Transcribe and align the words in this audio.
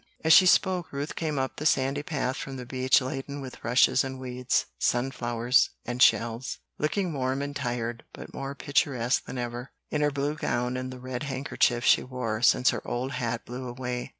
As 0.23 0.33
she 0.33 0.47
spoke 0.47 0.91
Ruth 0.91 1.13
came 1.15 1.37
up 1.37 1.57
the 1.57 1.65
sandy 1.67 2.01
path 2.01 2.35
from 2.35 2.55
the 2.57 2.65
beach 2.65 3.01
laden 3.01 3.39
with 3.39 3.63
rushes 3.63 4.03
and 4.03 4.19
weeds, 4.19 4.65
sun 4.79 5.11
flowers 5.11 5.69
and 5.85 6.01
shells, 6.01 6.57
looking 6.79 7.13
warm 7.13 7.43
and 7.43 7.55
tired 7.55 8.03
but 8.11 8.33
more 8.33 8.55
picturesque 8.55 9.23
than 9.25 9.37
ever, 9.37 9.69
in 9.91 10.01
her 10.01 10.09
blue 10.09 10.33
gown 10.33 10.75
and 10.75 10.91
the 10.91 10.97
red 10.99 11.21
handkerchief 11.21 11.85
she 11.85 12.01
wore 12.01 12.41
since 12.41 12.71
her 12.71 12.81
old 12.83 13.11
hat 13.11 13.45
blew 13.45 13.67
away. 13.67 14.09